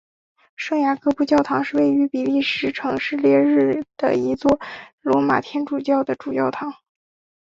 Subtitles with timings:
[0.55, 4.59] 圣雅各布教堂是位于比利时城市列日的一座
[4.99, 6.73] 罗马天主教的主教座堂。